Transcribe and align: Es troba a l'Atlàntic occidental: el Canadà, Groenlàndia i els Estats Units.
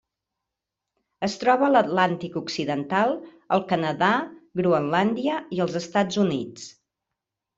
Es 1.25 1.33
troba 1.41 1.65
a 1.67 1.69
l'Atlàntic 1.73 2.37
occidental: 2.39 3.13
el 3.57 3.63
Canadà, 3.73 4.09
Groenlàndia 4.61 5.37
i 5.59 5.61
els 5.67 5.77
Estats 5.81 6.21
Units. 6.25 6.65